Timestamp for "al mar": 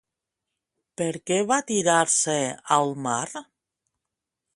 2.79-3.21